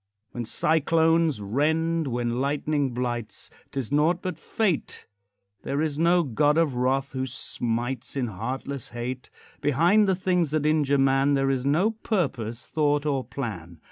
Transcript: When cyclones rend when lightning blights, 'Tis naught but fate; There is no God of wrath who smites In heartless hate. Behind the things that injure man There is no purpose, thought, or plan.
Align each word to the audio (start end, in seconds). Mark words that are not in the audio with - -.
When 0.31 0.45
cyclones 0.45 1.41
rend 1.41 2.07
when 2.07 2.41
lightning 2.41 2.89
blights, 2.89 3.51
'Tis 3.69 3.91
naught 3.91 4.23
but 4.23 4.39
fate; 4.39 5.05
There 5.61 5.79
is 5.79 5.99
no 5.99 6.23
God 6.23 6.57
of 6.57 6.73
wrath 6.73 7.11
who 7.11 7.27
smites 7.27 8.15
In 8.17 8.25
heartless 8.25 8.89
hate. 8.89 9.29
Behind 9.61 10.07
the 10.07 10.15
things 10.15 10.49
that 10.49 10.65
injure 10.65 10.97
man 10.97 11.35
There 11.35 11.51
is 11.51 11.67
no 11.67 11.91
purpose, 11.91 12.65
thought, 12.67 13.05
or 13.05 13.23
plan. 13.23 13.77